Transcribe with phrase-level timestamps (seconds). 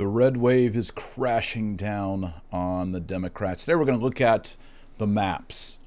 [0.00, 3.66] The red wave is crashing down on the Democrats.
[3.66, 4.56] Today we're going to look at
[4.96, 5.78] the maps,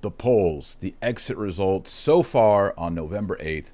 [0.00, 3.72] the polls, the exit results so far on November 8th,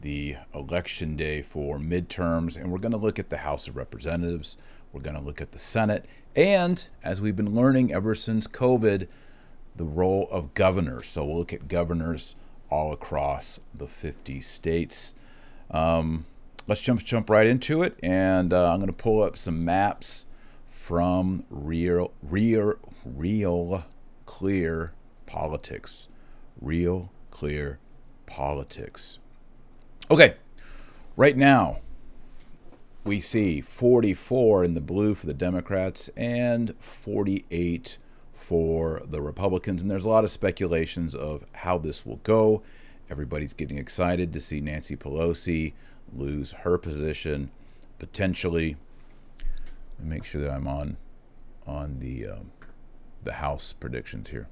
[0.00, 4.56] the election day for midterms, and we're going to look at the House of Representatives.
[4.92, 9.06] We're going to look at the Senate, and as we've been learning ever since COVID,
[9.76, 11.06] the role of governors.
[11.06, 12.34] So we'll look at governors
[12.70, 15.14] all across the 50 states.
[15.70, 16.24] Um,
[16.68, 20.26] let's jump jump right into it, and uh, I'm going to pull up some maps
[20.66, 23.84] from real real real
[24.26, 24.92] clear
[25.26, 26.08] politics,
[26.60, 27.78] real clear
[28.26, 29.18] politics.
[30.10, 30.36] Okay,
[31.16, 31.78] right now
[33.04, 37.96] we see 44 in the blue for the Democrats and 48
[38.34, 42.62] for the Republicans, and there's a lot of speculations of how this will go.
[43.10, 45.72] Everybody's getting excited to see Nancy Pelosi
[46.16, 47.50] lose her position
[47.98, 48.76] potentially.
[49.98, 50.96] make sure that I'm on
[51.66, 52.52] on the um,
[53.24, 54.48] the House predictions here.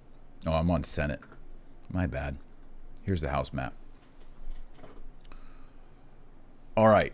[0.47, 1.21] Oh, I'm on Senate.
[1.91, 2.37] My bad.
[3.03, 3.73] Here's the House map.
[6.77, 7.13] All right,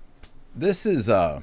[0.56, 1.42] this is uh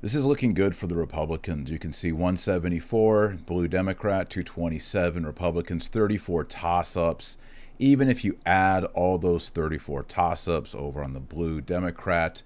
[0.00, 1.70] this is looking good for the Republicans.
[1.70, 7.36] You can see 174 blue Democrat, 227 Republicans, 34 toss-ups
[7.78, 12.42] even if you add all those 34 toss ups over on the blue Democrat,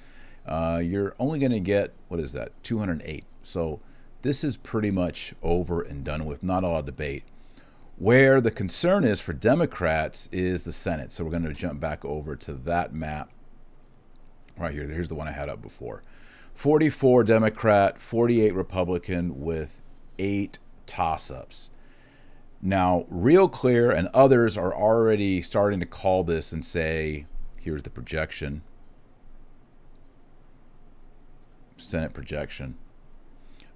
[0.46, 3.24] uh, you're only going to get, what is that, 208.
[3.42, 3.80] So
[4.22, 7.24] this is pretty much over and done with, not a lot of debate.
[7.96, 11.12] Where the concern is for Democrats is the Senate.
[11.12, 13.30] So we're going to jump back over to that map
[14.56, 14.88] right here.
[14.88, 16.02] Here's the one I had up before
[16.54, 19.82] 44 Democrat, 48 Republican with
[20.18, 21.70] eight toss ups.
[22.62, 27.26] Now, Real Clear and others are already starting to call this and say,
[27.58, 28.62] here's the projection.
[31.76, 32.76] Senate projection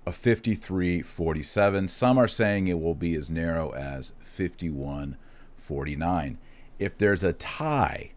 [0.06, 1.88] of 53 47.
[1.88, 5.16] Some are saying it will be as narrow as 51
[5.56, 6.38] 49.
[6.78, 8.12] If there's a tie,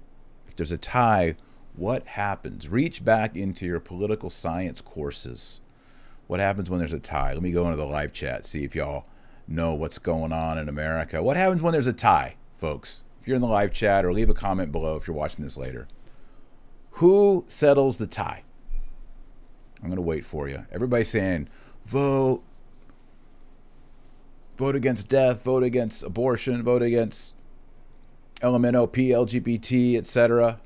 [0.47, 1.35] if there's a tie,
[1.75, 2.69] what happens?
[2.69, 5.62] Reach back into your political science courses.
[6.28, 7.34] What happens when there's a tie?
[7.34, 9.08] Let me go into the live chat, see if y'all
[9.49, 11.21] know what's going on in America.
[11.21, 13.03] What happens when there's a tie, folks?
[13.21, 15.57] If you're in the live chat or leave a comment below if you're watching this
[15.57, 15.87] later.
[16.91, 18.43] Who settles the tie?
[19.81, 20.65] I'm going to wait for you.
[20.71, 21.49] Everybody's saying,
[21.85, 22.43] vote,
[24.57, 27.35] vote against death, vote against abortion, vote against
[28.41, 30.59] LMNOP, LGBT, etc.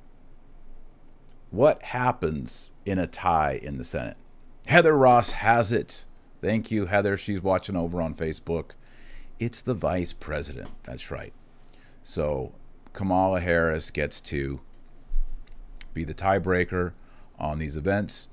[1.51, 4.17] What happens in a tie in the Senate?
[4.65, 6.05] Heather Ross has it.
[6.43, 7.15] Thank you, Heather.
[7.15, 8.71] She's watching over on Facebook.
[9.39, 10.71] It's the vice president.
[10.83, 11.31] That's right.
[12.03, 12.51] So
[12.91, 14.59] Kamala Harris gets to
[15.93, 16.91] be the tiebreaker
[17.39, 18.27] on these events.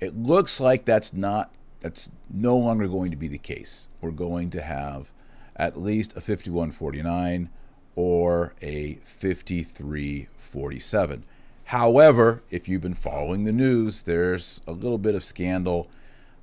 [0.00, 3.86] It looks like that's not that's no longer going to be the case.
[4.00, 5.12] We're going to have
[5.54, 7.50] at least a 51-49
[7.94, 11.22] or a 53-47.
[11.64, 15.90] However, if you've been following the news, there's a little bit of scandal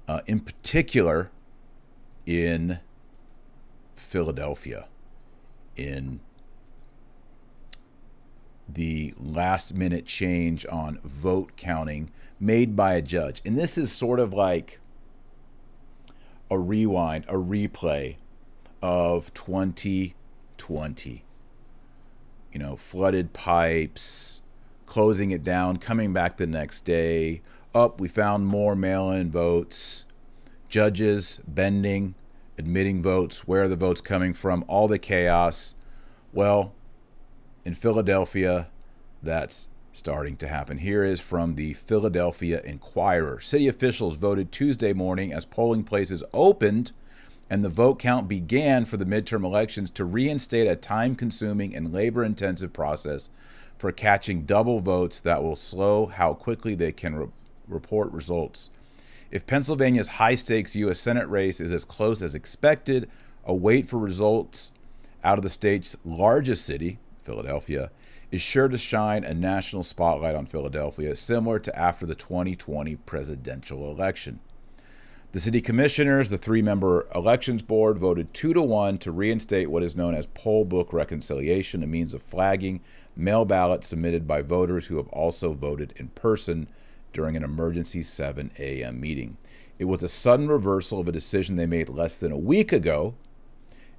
[0.09, 1.30] uh, in particular
[2.25, 2.80] in
[3.96, 4.88] Philadelphia,
[5.75, 6.20] in
[8.68, 12.09] the last minute change on vote counting
[12.40, 13.40] made by a judge.
[13.46, 14.80] And this is sort of like
[16.50, 18.18] a rewind, a replay
[18.81, 21.24] of 2020.
[22.52, 24.41] You know, flooded pipes,
[24.88, 27.44] closing it down, coming back the next day,
[27.74, 30.06] up, we found more mail in votes,
[30.68, 32.16] judges bending,
[32.57, 35.75] admitting votes, where are the votes coming from, all the chaos.
[36.34, 36.74] Well,
[37.66, 38.68] in Philadelphia,
[39.22, 40.79] that's starting to happen.
[40.79, 43.40] Here is from the Philadelphia Inquirer.
[43.41, 46.91] City officials voted Tuesday morning as polling places opened
[47.50, 51.91] and the vote count began for the midterm elections to reinstate a time consuming and
[51.91, 53.29] labor intensive process
[53.78, 57.16] for catching double votes that will slow how quickly they can
[57.69, 58.71] report results.
[59.31, 60.99] If Pennsylvania's high stakes U.S.
[60.99, 63.09] Senate race is as close as expected,
[63.45, 64.71] a wait for results
[65.23, 67.91] out of the state's largest city, Philadelphia,
[68.31, 73.89] is sure to shine a national spotlight on Philadelphia, similar to after the 2020 presidential
[73.89, 74.39] election.
[75.31, 79.83] The city commissioners, the three member elections board, voted two to one to reinstate what
[79.83, 82.81] is known as poll book reconciliation, a means of flagging
[83.16, 86.67] mail ballots submitted by voters who have also voted in person
[87.14, 89.00] during an emergency 7 a.m.
[89.00, 89.38] meeting.
[89.78, 93.16] It was a sudden reversal of a decision they made less than a week ago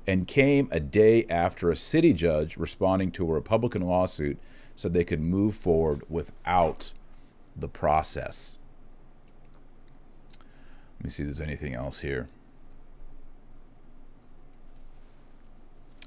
[0.07, 4.39] and came a day after a city judge responding to a Republican lawsuit
[4.77, 6.93] said they could move forward without
[7.57, 8.59] the process.
[10.99, 12.29] Let me see if there's anything else here.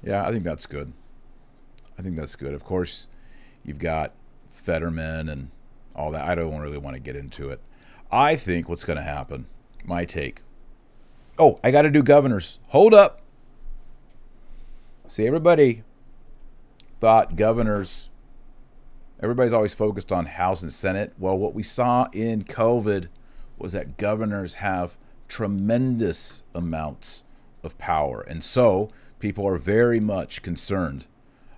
[0.02, 0.92] Yeah, I think that's good.
[1.98, 2.54] I think that's good.
[2.54, 3.08] Of course,
[3.64, 4.12] you've got
[4.52, 5.50] Fetterman and
[5.94, 6.26] all that.
[6.26, 7.60] I don't really want to get into it.
[8.10, 9.46] I think what's going to happen,
[9.84, 10.42] my take.
[11.38, 12.58] Oh, I got to do governors.
[12.68, 13.20] Hold up.
[15.08, 15.82] See, everybody
[17.00, 18.08] thought governors,
[19.20, 21.12] everybody's always focused on House and Senate.
[21.18, 23.08] Well, what we saw in COVID
[23.58, 24.96] was that governors have
[25.28, 27.24] tremendous amounts
[27.62, 28.20] of power.
[28.20, 31.06] And so people are very much concerned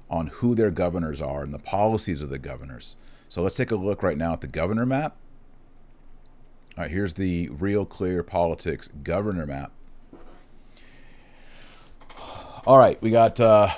[0.08, 2.96] on who their governors are and the policies of the governors.
[3.28, 5.16] So let's take a look right now at the governor map.
[6.76, 9.72] All right, here's the Real Clear Politics governor map.
[12.66, 13.68] All right, we got uh,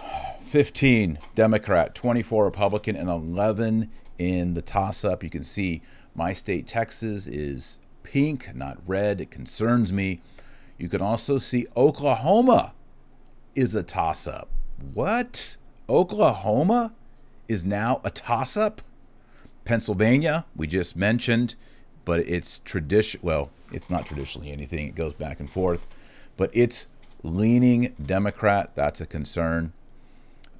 [0.40, 5.22] 15 Democrat, 24 Republican, and 11 in the toss up.
[5.22, 5.82] You can see
[6.14, 9.20] my state, Texas, is pink, not red.
[9.20, 10.20] It concerns me.
[10.78, 12.72] You can also see Oklahoma
[13.54, 14.48] is a toss up.
[14.94, 15.56] What?
[15.88, 16.94] Oklahoma
[17.46, 18.80] is now a toss up?
[19.68, 21.54] Pennsylvania, we just mentioned,
[22.06, 23.20] but it's tradition.
[23.22, 24.88] Well, it's not traditionally anything.
[24.88, 25.86] It goes back and forth,
[26.38, 26.88] but it's
[27.22, 28.70] leaning Democrat.
[28.74, 29.74] That's a concern.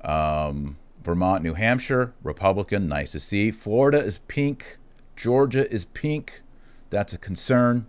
[0.05, 2.87] Um, Vermont, New Hampshire, Republican.
[2.87, 3.50] Nice to see.
[3.50, 4.76] Florida is pink.
[5.16, 6.43] Georgia is pink.
[6.90, 7.87] That's a concern.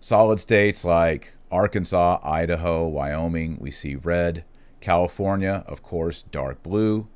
[0.00, 4.44] Solid states like Arkansas, Idaho, Wyoming, we see red.
[4.80, 7.06] California, of course, dark blue.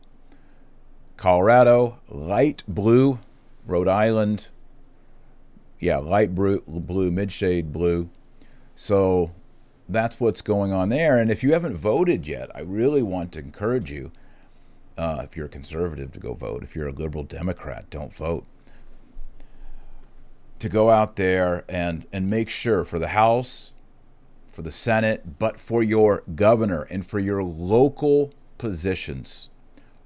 [1.16, 3.18] Colorado, light blue.
[3.64, 4.48] Rhode Island,
[5.78, 8.10] yeah, light blue, blue mid-shade blue.
[8.74, 9.32] So
[9.88, 11.18] that's what's going on there.
[11.18, 14.10] And if you haven't voted yet, I really want to encourage you,
[14.98, 16.62] uh, if you're a conservative, to go vote.
[16.62, 18.44] If you're a liberal Democrat, don't vote.
[20.58, 23.72] To go out there and and make sure for the House,
[24.46, 29.50] for the Senate, but for your governor and for your local positions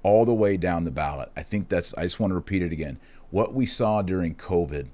[0.07, 1.29] all the way down the ballot.
[1.35, 2.97] I think that's, I just want to repeat it again.
[3.29, 4.87] What we saw during COVID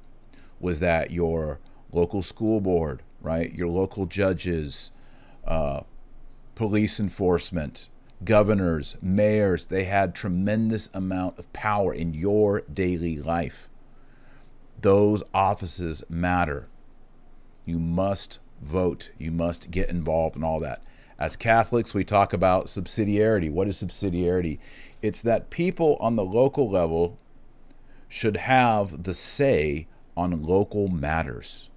[0.59, 1.59] was that your
[1.91, 4.91] local school board, right, your local judges,
[5.45, 5.81] uh,
[6.55, 7.89] police enforcement,
[8.25, 13.69] governors, mayors, they had tremendous amount of power in your daily life.
[14.81, 16.69] Those offices matter.
[17.65, 19.11] You must vote.
[19.19, 20.81] You must get involved in all that.
[21.19, 23.51] As Catholics, we talk about subsidiarity.
[23.51, 24.59] What is subsidiarity?
[25.01, 27.17] It's that people on the local level
[28.07, 31.69] should have the say on local matters.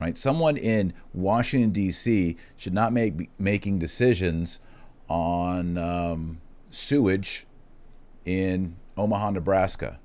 [0.00, 0.18] Right?
[0.18, 2.36] Someone in Washington D.C.
[2.56, 4.60] should not make making decisions
[5.08, 6.40] on um,
[6.70, 7.46] sewage
[8.24, 9.98] in Omaha, Nebraska.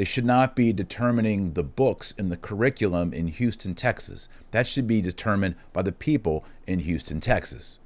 [0.00, 4.30] They should not be determining the books in the curriculum in Houston, Texas.
[4.50, 7.78] That should be determined by the people in Houston, Texas.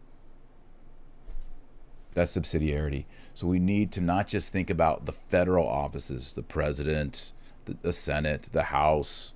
[2.12, 3.06] That's subsidiarity.
[3.34, 7.32] So we need to not just think about the federal offices, the president,
[7.64, 9.32] the, the Senate, the House,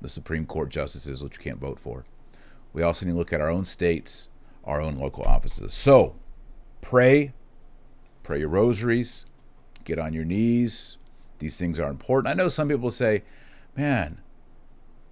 [0.00, 2.06] the Supreme Court justices, which you can't vote for.
[2.72, 4.30] We also need to look at our own states,
[4.64, 5.74] our own local offices.
[5.74, 6.14] So
[6.80, 7.34] pray,
[8.22, 9.26] pray your rosaries,
[9.84, 10.96] get on your knees,
[11.42, 12.30] these things are important.
[12.30, 13.24] I know some people say,
[13.76, 14.20] man,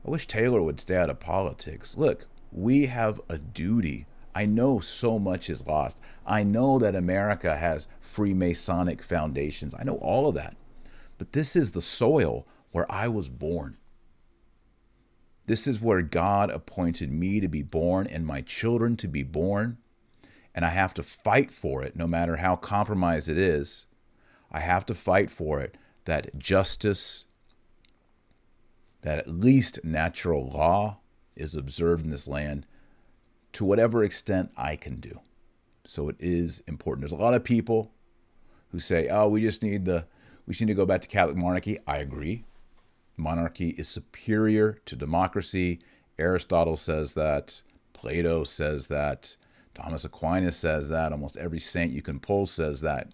[0.07, 1.97] I wish Taylor would stay out of politics.
[1.97, 4.07] Look, we have a duty.
[4.33, 5.99] I know so much is lost.
[6.25, 9.75] I know that America has Freemasonic foundations.
[9.77, 10.57] I know all of that.
[11.19, 13.77] But this is the soil where I was born.
[15.47, 19.79] This is where God appointed me to be born and my children to be born.
[20.55, 23.87] And I have to fight for it no matter how compromised it is.
[24.53, 27.25] I have to fight for it that justice,
[29.03, 30.99] that at least natural law
[31.37, 32.67] is observed in this land
[33.53, 35.21] to whatever extent I can do.
[35.85, 37.03] So it is important.
[37.03, 37.93] There's a lot of people
[38.69, 40.07] who say, "Oh, we just need the
[40.47, 42.45] we just need to go back to Catholic monarchy." I agree.
[43.17, 45.81] Monarchy is superior to democracy.
[46.19, 47.63] Aristotle says that.
[47.93, 49.37] Plato says that.
[49.75, 51.13] Thomas Aquinas says that.
[51.13, 53.13] Almost every saint you can pull says that.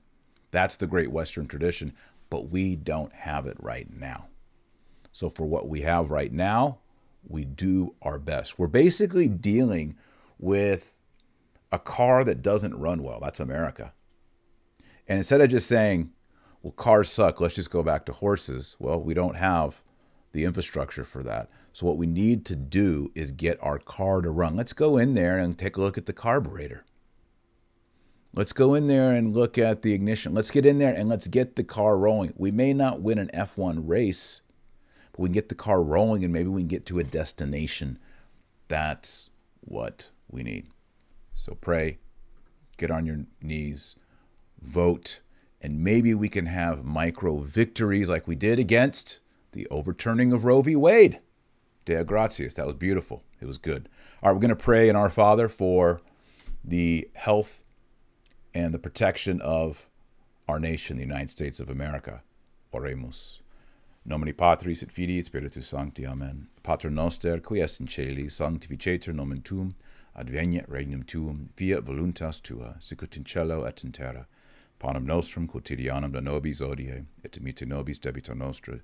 [0.50, 1.92] That's the great Western tradition
[2.30, 4.28] but we don't have it right now.
[5.12, 6.78] So, for what we have right now,
[7.26, 8.58] we do our best.
[8.58, 9.96] We're basically dealing
[10.38, 10.94] with
[11.72, 13.20] a car that doesn't run well.
[13.20, 13.92] That's America.
[15.08, 16.10] And instead of just saying,
[16.62, 19.82] well, cars suck, let's just go back to horses, well, we don't have
[20.32, 21.48] the infrastructure for that.
[21.72, 24.56] So, what we need to do is get our car to run.
[24.56, 26.84] Let's go in there and take a look at the carburetor.
[28.36, 30.34] Let's go in there and look at the ignition.
[30.34, 32.34] Let's get in there and let's get the car rolling.
[32.36, 34.42] We may not win an F1 race,
[35.12, 37.98] but we can get the car rolling and maybe we can get to a destination.
[38.68, 40.66] That's what we need.
[41.34, 41.96] So pray,
[42.76, 43.96] get on your knees,
[44.60, 45.22] vote,
[45.62, 49.20] and maybe we can have micro victories like we did against
[49.52, 50.76] the overturning of Roe v.
[50.76, 51.20] Wade.
[51.86, 52.54] Deo gratias.
[52.56, 53.22] That was beautiful.
[53.40, 53.88] It was good.
[54.22, 56.02] All right, we're going to pray in our Father for
[56.62, 57.62] the health
[58.56, 59.86] and the protection of
[60.48, 62.22] our nation, the United States of America.
[62.72, 63.40] Oremus.
[64.06, 66.06] Nomini Patris et Filii et Spiritus Sancti.
[66.06, 66.46] Amen.
[66.62, 69.74] Pater noster, qui es in celi, sanctificetur nomen tuum,
[70.16, 74.26] adveniat regnum tuum, fiat voluntas tua, sicut in cielo et in terra.
[74.78, 78.80] Panem nostrum quotidianum da nobis odie, et dimitte nobis debita nostra,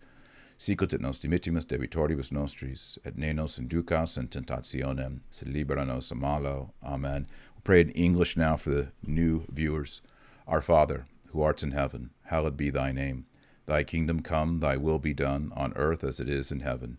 [0.63, 6.13] sicut et nos dimittimus debitoribus nostris, et ne nos inducas in tentationem, sed libera nos
[6.13, 6.73] a malo.
[6.85, 7.27] Amen.
[7.55, 10.03] We'll pray in English now for the new viewers.
[10.47, 13.27] Our Father, who art in heaven, hallowed be thy name.
[13.67, 16.99] Thy kingdom come, thy will be done, on earth as it is in heaven.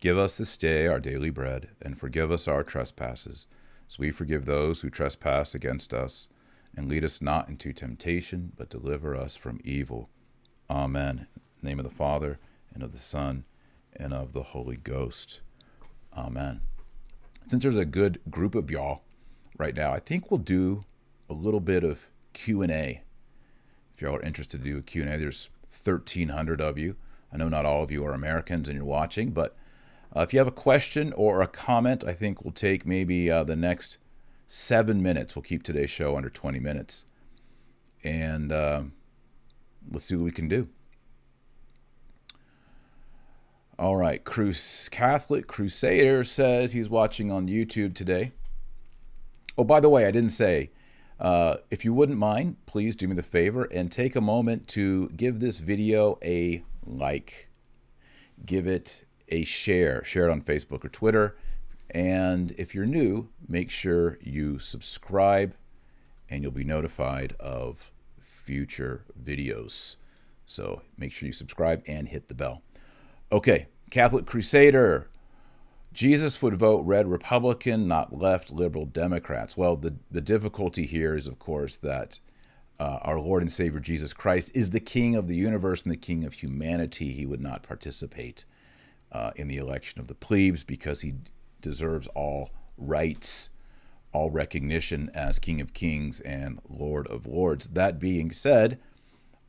[0.00, 3.46] Give us this day our daily bread, and forgive us our trespasses,
[3.88, 6.28] as we forgive those who trespass against us.
[6.76, 10.08] And lead us not into temptation, but deliver us from evil.
[10.68, 11.28] Amen.
[11.62, 12.40] name of the Father,
[12.74, 13.44] and of the Son,
[13.94, 15.40] and of the Holy Ghost.
[16.16, 16.60] Amen.
[17.46, 19.02] Since there's a good group of y'all
[19.58, 20.84] right now, I think we'll do
[21.30, 23.02] a little bit of Q&A.
[23.94, 26.96] If y'all are interested to do a Q&A, there's 1,300 of you.
[27.32, 29.56] I know not all of you are Americans and you're watching, but
[30.16, 33.44] uh, if you have a question or a comment, I think we'll take maybe uh,
[33.44, 33.98] the next
[34.46, 35.34] seven minutes.
[35.34, 37.06] We'll keep today's show under 20 minutes.
[38.04, 38.82] And uh,
[39.90, 40.68] let's see what we can do.
[43.76, 48.30] All right, Cruz Catholic Crusader says he's watching on YouTube today.
[49.58, 50.70] Oh, by the way, I didn't say
[51.18, 55.08] uh, if you wouldn't mind, please do me the favor and take a moment to
[55.16, 57.48] give this video a like.
[58.46, 60.04] Give it a share.
[60.04, 61.36] Share it on Facebook or Twitter.
[61.90, 65.56] And if you're new, make sure you subscribe
[66.30, 67.90] and you'll be notified of
[68.20, 69.96] future videos.
[70.46, 72.62] So make sure you subscribe and hit the bell.
[73.32, 75.08] Okay, Catholic Crusader
[75.94, 79.56] Jesus would vote red Republican, not left liberal Democrats.
[79.56, 82.18] Well, the, the difficulty here is, of course, that
[82.80, 85.96] uh, our Lord and Savior Jesus Christ is the King of the universe and the
[85.96, 87.12] King of humanity.
[87.12, 88.44] He would not participate
[89.12, 91.14] uh, in the election of the plebes because he
[91.60, 93.50] deserves all rights,
[94.12, 97.68] all recognition as King of Kings and Lord of Lords.
[97.68, 98.80] That being said,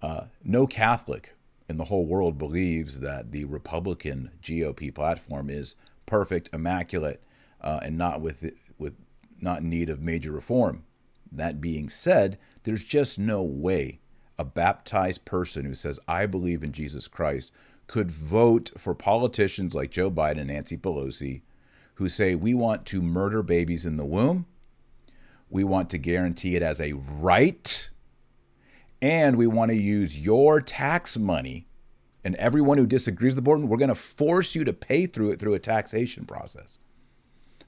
[0.03, 1.34] uh, no Catholic
[1.67, 7.24] in the whole world believes that the Republican GOP platform is perfect, immaculate,
[7.62, 8.95] uh, and not with with
[9.41, 10.84] not in need of major reform.
[11.31, 14.00] That being said, there's just no way
[14.38, 17.51] a baptized person who says I believe in Jesus Christ
[17.88, 21.41] could vote for politicians like Joe Biden and Nancy Pelosi
[21.95, 24.45] who say we want to murder babies in the womb,
[25.50, 27.89] we want to guarantee it as a right,
[29.01, 31.67] and we want to use your tax money
[32.23, 35.31] and everyone who disagrees with the board, we're going to force you to pay through
[35.31, 36.79] it through a taxation process.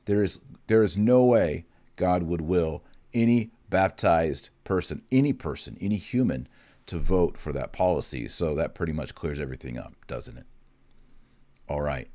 [0.05, 1.65] There is there is no way
[1.95, 6.47] God would will any baptized person, any person, any human
[6.87, 8.27] to vote for that policy.
[8.27, 10.45] So that pretty much clears everything up, doesn't it?
[11.69, 12.09] All right.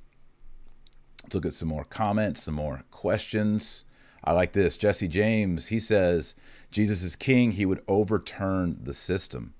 [1.22, 3.84] Let's look at some more comments, some more questions.
[4.24, 4.76] I like this.
[4.76, 6.34] Jesse James, he says,
[6.70, 7.52] Jesus is king.
[7.52, 9.54] He would overturn the system.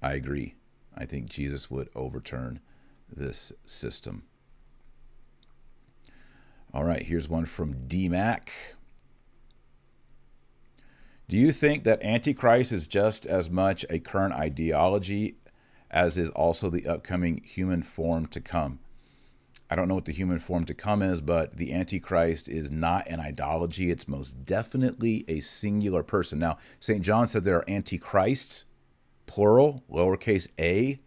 [0.00, 0.54] I agree.
[0.96, 2.60] I think Jesus would overturn
[3.10, 4.24] this system.
[6.72, 8.50] All right, here's one from DMAC.
[11.28, 15.36] Do you think that Antichrist is just as much a current ideology
[15.90, 18.78] as is also the upcoming human form to come?
[19.70, 23.06] I don't know what the human form to come is, but the Antichrist is not
[23.06, 23.90] an ideology.
[23.90, 26.38] It's most definitely a singular person.
[26.38, 27.02] Now, St.
[27.02, 28.64] John said there are Antichrists,
[29.26, 30.98] plural, lowercase a.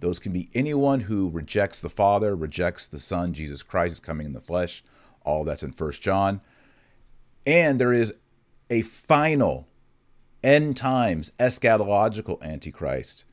[0.00, 4.26] Those can be anyone who rejects the Father, rejects the Son, Jesus Christ is coming
[4.26, 4.82] in the flesh.
[5.24, 6.40] All that's in First John.
[7.46, 8.12] And there is
[8.68, 9.68] a final
[10.42, 13.24] end times eschatological Antichrist.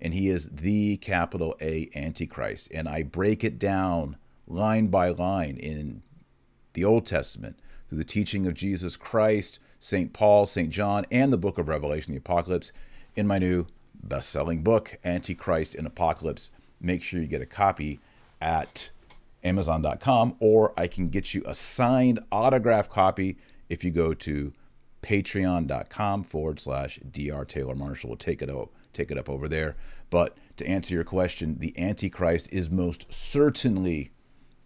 [0.00, 2.68] And he is the capital A Antichrist.
[2.72, 6.02] And I break it down line by line in
[6.74, 7.58] the Old Testament
[7.88, 10.12] through the teaching of Jesus Christ, St.
[10.12, 10.70] Paul, St.
[10.70, 12.72] John, and the book of Revelation, the Apocalypse,
[13.16, 16.50] in my new best selling book, Antichrist and Apocalypse.
[16.80, 18.00] Make sure you get a copy
[18.40, 18.90] at
[19.42, 23.36] Amazon.com, or I can get you a signed autograph copy
[23.68, 24.52] if you go to
[25.02, 29.76] patreon.com forward slash dr taylor marshall we'll take it up take it up over there
[30.10, 34.12] but to answer your question the antichrist is most certainly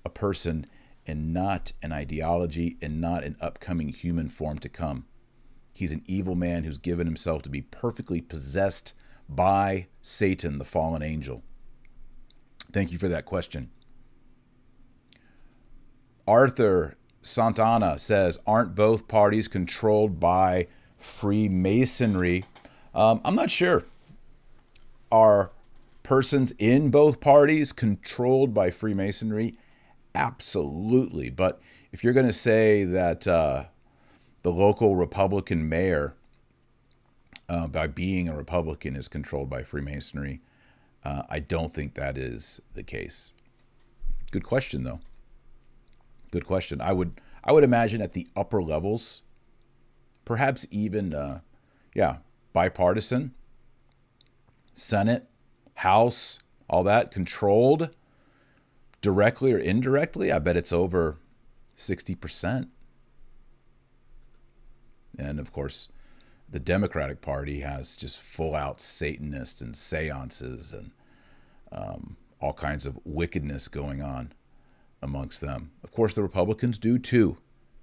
[0.05, 0.67] a person
[1.09, 5.07] and not an ideology and not an upcoming human form to come.
[5.73, 8.93] He's an evil man who's given himself to be perfectly possessed
[9.29, 11.43] by Satan, the fallen angel.
[12.71, 13.71] Thank you for that question.
[16.27, 20.67] Arthur Santana says, Aren't both parties controlled by
[20.99, 22.45] Freemasonry?
[22.95, 23.85] Um, I'm not sure.
[25.11, 25.53] Are
[26.03, 29.55] persons in both parties controlled by Freemasonry?
[30.15, 31.31] Absolutely.
[31.31, 31.61] But
[31.93, 33.65] if you're going to say that uh,
[34.43, 36.15] the local Republican mayor,
[37.49, 40.41] uh, by being a Republican, is controlled by Freemasonry,
[41.05, 43.33] uh, I don't think that is the case.
[44.31, 45.01] Good question, though.
[46.31, 46.81] Good question.
[46.81, 49.23] I would I would imagine at the upper levels,
[50.27, 51.41] perhaps even uh,
[51.95, 52.17] yeah,
[52.53, 53.35] bipartisan,
[54.79, 55.29] Senate,
[55.75, 57.95] House, all that controlled
[59.01, 60.33] directly or indirectly.
[60.33, 61.19] I bet it's over
[61.75, 62.69] sixty percent.
[65.19, 65.89] And of course,
[66.49, 70.91] the Democratic Party has just full out Satanists and seances and
[71.71, 74.33] um, all kinds of wickedness going on
[75.03, 75.71] amongst them.
[75.85, 77.39] Of course, the Republicans do too.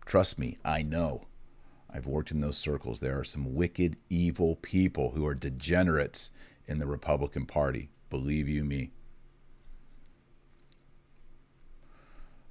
[0.06, 1.28] Trust me, I know.
[1.90, 3.00] I've worked in those circles.
[3.00, 6.32] There are some wicked, evil people who are degenerates
[6.68, 7.90] in the Republican Party.
[8.10, 8.92] Believe you me.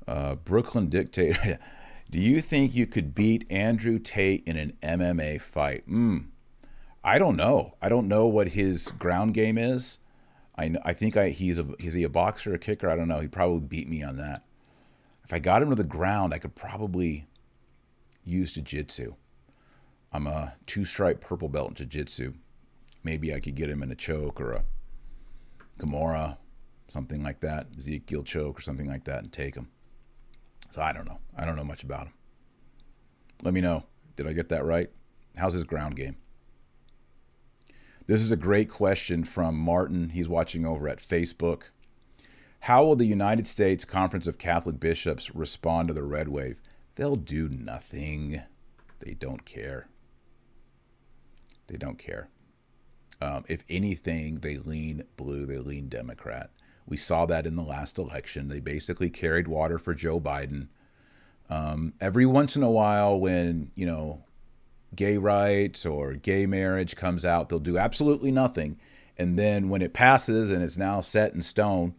[0.07, 1.59] Uh, Brooklyn Dictator.
[2.11, 5.89] Do you think you could beat Andrew Tate in an MMA fight?
[5.89, 6.27] Mm,
[7.03, 7.75] I don't know.
[7.83, 9.99] I don't know what his ground game is.
[10.57, 12.89] I know, I think I he's a is he a boxer or a kicker?
[12.89, 13.21] I don't know.
[13.21, 14.45] He probably beat me on that.
[15.25, 17.27] If I got him to the ground, I could probably
[18.25, 19.15] use jiu-jitsu.
[20.13, 22.35] I'm a two-stripe purple belt in jiu-jitsu.
[23.05, 24.65] Maybe I could get him in a choke or a
[25.79, 26.39] Kimura,
[26.89, 29.69] something like that, Ezekiel choke or something like that, and take him.
[30.71, 31.19] So I don't know.
[31.37, 32.15] I don't know much about him.
[33.43, 33.85] Let me know.
[34.17, 34.91] Did I get that right?
[35.37, 36.17] How's his ground game?
[38.07, 40.11] This is a great question from Martin.
[40.11, 41.65] He's watching over at Facebook.
[42.61, 46.61] How will the United States Conference of Catholic Bishops respond to the red wave?
[46.95, 48.43] They'll do nothing.
[49.01, 49.89] They don't care.
[51.67, 52.29] They don't care.
[53.25, 56.51] Um, if anything, they lean blue, they lean Democrat.
[56.87, 58.49] We saw that in the last election.
[58.49, 60.69] They basically carried water for Joe Biden.
[61.49, 64.25] Um, every once in a while, when, you know,
[64.95, 68.79] gay rights or gay marriage comes out, they'll do absolutely nothing.
[69.17, 71.95] And then when it passes and it's now set in stone,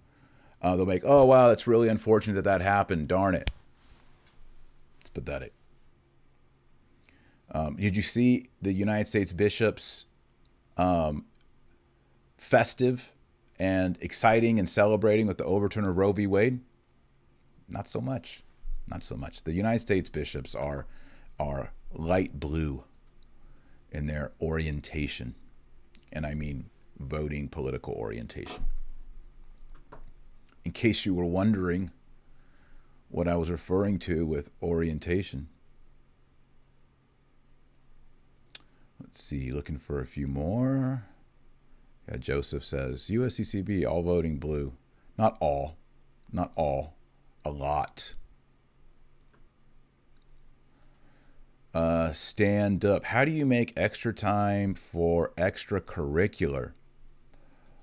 [0.61, 3.07] uh, they'll make, oh, wow, that's really unfortunate that that happened.
[3.07, 3.49] Darn it.
[5.01, 5.53] It's pathetic.
[7.51, 10.05] Um, did you see the United States bishops
[10.77, 11.25] um,
[12.37, 13.13] festive
[13.57, 16.27] and exciting and celebrating with the overturn of Roe v.
[16.27, 16.59] Wade?
[17.69, 18.43] Not so much.
[18.87, 19.43] Not so much.
[19.43, 20.85] The United States bishops are
[21.39, 22.83] are light blue
[23.91, 25.35] in their orientation,
[26.13, 28.65] and I mean voting political orientation
[30.65, 31.91] in case you were wondering
[33.09, 35.47] what I was referring to with orientation.
[38.99, 41.05] Let's see, looking for a few more.
[42.09, 44.73] Yeah, Joseph says USCCB, all voting blue.
[45.17, 45.77] Not all,
[46.31, 46.95] not all,
[47.43, 48.15] a lot.
[51.73, 53.05] Uh, stand up.
[53.05, 56.71] How do you make extra time for extracurricular?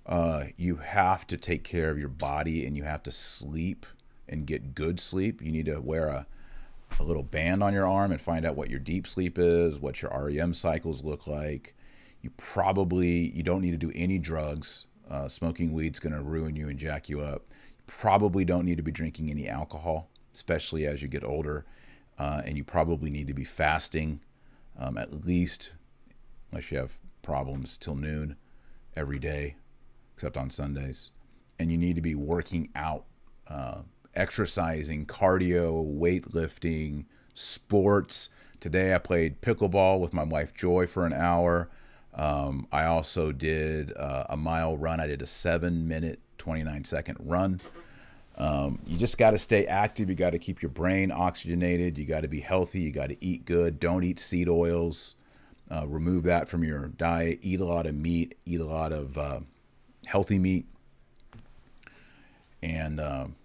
[0.07, 3.87] uh, you have to take care of your body and you have to sleep
[4.29, 5.41] and get good sleep.
[5.41, 6.27] You need to wear a,
[7.01, 10.03] a little band on your arm and find out what your deep sleep is, what
[10.03, 11.75] your REM cycles look like.
[12.21, 14.87] You probably you don't need to do any drugs.
[15.11, 17.45] Uh, smoking weed's going to ruin you and jack you up.
[17.51, 21.67] You probably don't need to be drinking any alcohol, especially as you get older.
[22.19, 24.21] Uh, and you probably need to be fasting
[24.79, 25.73] um, at least,
[26.51, 28.37] unless you have problems, till noon
[28.95, 29.57] every day
[30.23, 31.11] except on Sundays.
[31.59, 33.07] And you need to be working out,
[33.49, 33.83] uh,
[34.15, 38.29] exercising, cardio, weightlifting, sports.
[38.61, 41.71] Today I played pickleball with my wife Joy for an hour.
[42.15, 45.01] Um, I also did uh, a mile run.
[45.01, 47.61] I did a seven minute, 29 second run.
[48.37, 50.09] Um, you just got to stay active.
[50.09, 51.99] You got to keep your brain oxygenated.
[51.99, 52.81] You got to be healthy.
[52.81, 53.79] You got to eat good.
[53.79, 55.17] Don't eat seed oils.
[55.71, 57.39] Uh, remove that from your diet.
[57.43, 58.37] Eat a lot of meat.
[58.45, 59.41] Eat a lot of uh,
[60.07, 60.67] healthy meat.
[62.63, 63.37] And um,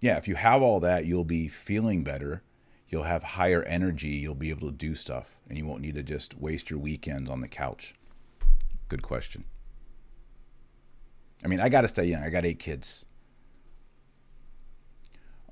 [0.00, 2.42] yeah, if you have all that, you'll be feeling better.
[2.88, 4.08] You'll have higher energy.
[4.08, 7.30] You'll be able to do stuff, and you won't need to just waste your weekends
[7.30, 7.94] on the couch.
[8.88, 9.44] Good question.
[11.44, 12.22] I mean, I got to stay young.
[12.22, 13.04] I got eight kids.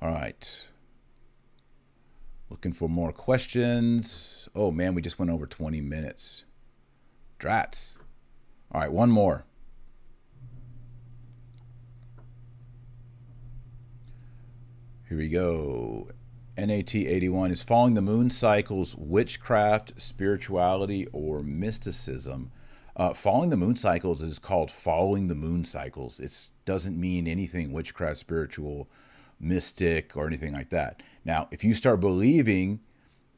[0.00, 0.68] All right.
[2.50, 4.48] Looking for more questions.
[4.54, 6.44] Oh man, we just went over 20 minutes.
[7.38, 7.98] Drats.
[8.72, 9.44] All right, one more.
[15.08, 16.08] Here we go.
[16.58, 22.50] NAT 81 is following the moon cycles witchcraft, spirituality, or mysticism.
[22.94, 26.20] Uh, following the moon cycles is called following the moon cycles.
[26.20, 28.90] It doesn't mean anything witchcraft, spiritual,
[29.40, 31.02] mystic, or anything like that.
[31.24, 32.80] Now, if you start believing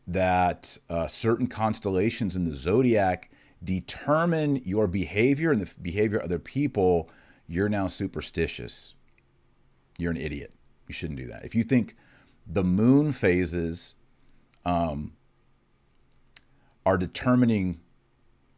[0.08, 3.30] that uh, certain constellations in the zodiac
[3.62, 7.08] determine your behavior and the behavior of other people,
[7.46, 8.94] you're now superstitious.
[9.98, 10.52] You're an idiot.
[10.90, 11.44] You shouldn't do that.
[11.44, 11.94] If you think
[12.44, 13.94] the moon phases
[14.64, 15.12] um,
[16.84, 17.78] are determining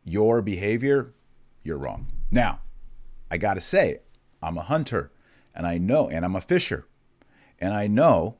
[0.03, 1.13] your behavior,
[1.63, 2.07] you're wrong.
[2.31, 2.61] Now,
[3.31, 3.99] I got to say,
[4.43, 5.13] I'm a hunter
[5.55, 6.87] and I know, and I'm a fisher,
[7.61, 8.39] and I know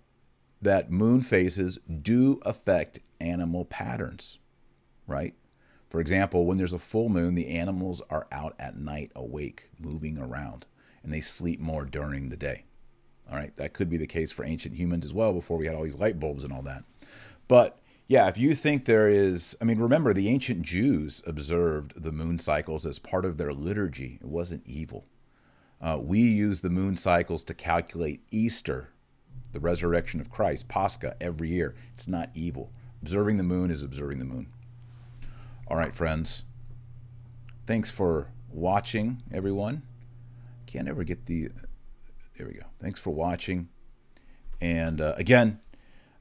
[0.63, 4.39] that moon phases do affect animal patterns,
[5.07, 5.35] right?
[5.91, 10.17] For example, when there's a full moon, the animals are out at night awake, moving
[10.17, 10.65] around,
[11.03, 12.65] and they sleep more during the day.
[13.33, 15.75] All right, that could be the case for ancient humans as well before we had
[15.75, 16.85] all these light bulbs and all that.
[17.49, 22.13] But yeah, if you think there is, I mean, remember the ancient Jews observed the
[22.13, 24.19] moon cycles as part of their liturgy.
[24.21, 25.07] It wasn't evil.
[25.81, 28.91] Uh, we use the moon cycles to calculate Easter,
[29.53, 31.75] the resurrection of Christ, Pascha, every year.
[31.95, 32.71] It's not evil.
[33.01, 34.49] Observing the moon is observing the moon.
[35.69, 36.45] All right, friends.
[37.67, 39.83] Thanks for watching, everyone.
[40.67, 41.49] Can't ever get the
[42.37, 42.67] there we go.
[42.79, 43.69] Thanks for watching.
[44.61, 45.61] And uh, again,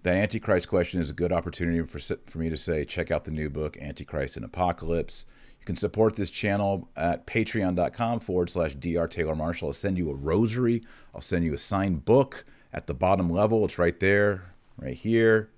[0.03, 3.31] that Antichrist question is a good opportunity for, for me to say check out the
[3.31, 5.25] new book, Antichrist and Apocalypse.
[5.59, 9.07] You can support this channel at patreon.com forward slash Dr.
[9.07, 9.69] Taylor Marshall.
[9.69, 10.81] I'll send you a rosary.
[11.13, 13.63] I'll send you a signed book at the bottom level.
[13.65, 15.51] It's right there, right here.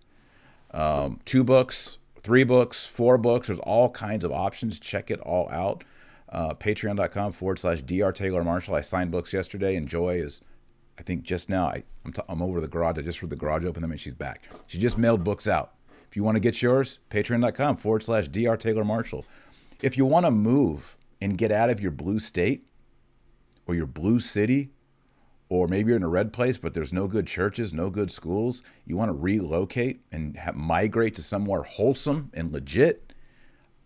[0.71, 3.47] Um, two books, three books, four books.
[3.47, 4.77] There's all kinds of options.
[4.77, 5.85] Check it all out
[6.33, 8.75] uh, patreon.com forward slash dr taylor marshall.
[8.75, 10.41] I signed books yesterday and joy is
[10.99, 12.97] i think just now I, I'm, t- I'm over the garage.
[12.97, 14.41] I just heard the garage open them and she's back.
[14.67, 15.75] She just mailed books out.
[16.09, 19.25] If you want to get yours patreon.com forward slash dr taylor marshall.
[19.81, 22.65] If you want to move and get out of your blue state
[23.65, 24.71] or your blue city
[25.49, 28.63] or maybe you're in a red place but there's no good churches no good schools
[28.85, 33.13] you want to relocate and have, migrate to somewhere wholesome and legit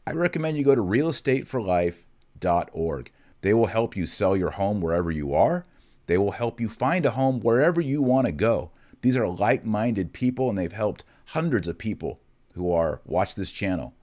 [0.06, 2.07] i recommend you go to real estate for life
[2.40, 5.66] They will help you sell your home wherever you are.
[6.08, 8.72] They will help you find a home wherever you want to go.
[9.02, 12.20] These are like minded people, and they've helped hundreds of people
[12.54, 13.94] who are watch this channel.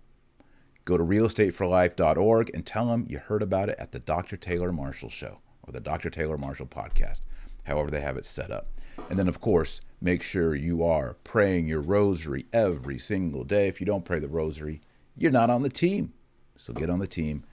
[0.85, 4.37] Go to realestateforlife.org and tell them you heard about it at the Dr.
[4.37, 6.11] Taylor Marshall Show or the Dr.
[6.11, 7.21] Taylor Marshall podcast,
[7.65, 8.69] however they have it set up.
[9.09, 13.67] And then, of course, make sure you are praying your rosary every single day.
[13.67, 14.83] If you don't pray the rosary,
[15.17, 16.13] you're not on the team.
[16.57, 17.45] So get on the team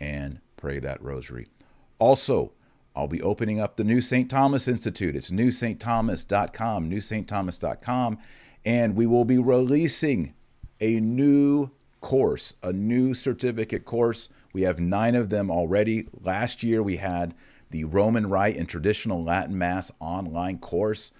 [0.00, 1.48] and pray that rosary.
[1.98, 2.52] Also,
[2.96, 4.28] I'll be opening up the New St.
[4.28, 5.14] Thomas Institute.
[5.14, 8.18] It's newstthomas.com, newstthomas.com,
[8.64, 10.34] and we will be releasing
[10.80, 14.28] a new course, a new certificate course.
[14.52, 16.08] We have nine of them already.
[16.20, 17.34] Last year we had
[17.70, 21.12] the Roman Rite and Traditional Latin Mass online course.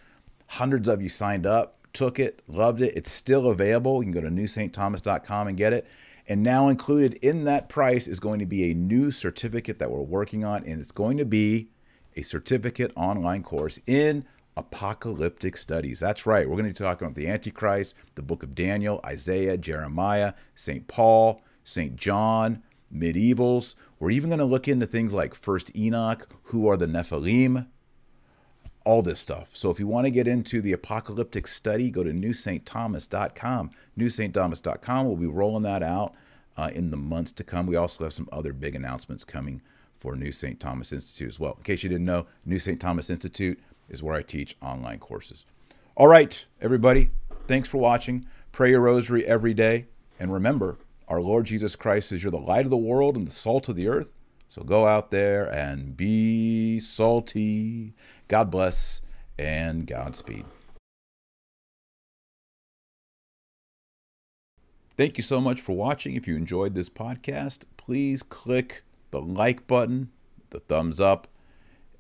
[0.48, 2.96] Hundreds of you signed up, took it, loved it.
[2.96, 4.02] It's still available.
[4.02, 5.86] You can go to newstthomas.com and get it.
[6.30, 10.00] And now included in that price is going to be a new certificate that we're
[10.00, 11.70] working on, and it's going to be
[12.16, 14.24] a certificate online course in
[14.56, 15.98] apocalyptic studies.
[15.98, 16.48] That's right.
[16.48, 20.86] We're going to be talking about the Antichrist, the book of Daniel, Isaiah, Jeremiah, St.
[20.86, 21.96] Paul, St.
[21.96, 22.62] John,
[22.94, 23.74] medievals.
[23.98, 27.66] We're even going to look into things like First Enoch, who are the Nephilim,
[28.84, 29.50] all this stuff.
[29.52, 33.70] So if you want to get into the apocalyptic study, go to newstthomas.com.
[33.98, 35.06] Newstthomas.com.
[35.06, 36.14] We'll be rolling that out
[36.56, 37.66] uh, in the months to come.
[37.66, 39.62] We also have some other big announcements coming
[39.98, 40.58] for New St.
[40.58, 41.54] Thomas Institute as well.
[41.58, 42.80] In case you didn't know, New St.
[42.80, 45.44] Thomas Institute is where I teach online courses.
[45.94, 47.10] All right, everybody,
[47.46, 48.26] thanks for watching.
[48.52, 49.86] Pray your rosary every day.
[50.18, 53.32] And remember, our Lord Jesus Christ is you're the light of the world and the
[53.32, 54.08] salt of the earth.
[54.50, 57.94] So go out there and be salty.
[58.26, 59.00] God bless
[59.38, 60.44] and Godspeed.
[64.96, 66.14] Thank you so much for watching.
[66.14, 68.82] If you enjoyed this podcast, please click
[69.12, 70.10] the like button,
[70.50, 71.28] the thumbs up,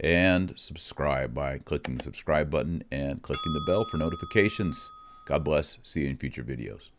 [0.00, 4.90] and subscribe by clicking the subscribe button and clicking the bell for notifications.
[5.24, 5.78] God bless.
[5.82, 6.90] See you in future videos.